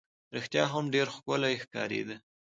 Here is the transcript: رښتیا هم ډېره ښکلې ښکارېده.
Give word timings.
رښتیا 0.35 0.63
هم 0.73 0.85
ډېره 0.93 1.11
ښکلې 1.15 1.55
ښکارېده. 1.63 2.15